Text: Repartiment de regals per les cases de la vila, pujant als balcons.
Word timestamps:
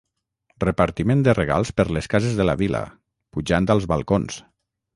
Repartiment 0.63 1.21
de 1.27 1.35
regals 1.39 1.71
per 1.81 1.85
les 1.97 2.09
cases 2.15 2.39
de 2.39 2.47
la 2.51 2.55
vila, 2.63 2.81
pujant 3.37 3.73
als 3.75 3.89
balcons. 3.93 4.43